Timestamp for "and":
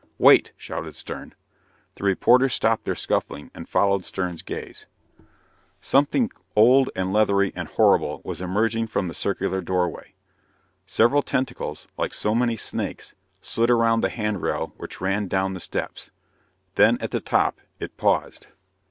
3.53-3.69, 6.95-7.13, 7.55-7.67